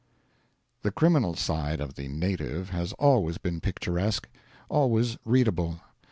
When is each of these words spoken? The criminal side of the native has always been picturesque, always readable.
The 0.81 0.89
criminal 0.89 1.35
side 1.35 1.79
of 1.79 1.93
the 1.93 2.07
native 2.07 2.71
has 2.71 2.91
always 2.93 3.37
been 3.37 3.61
picturesque, 3.61 4.27
always 4.67 5.19
readable. 5.25 5.79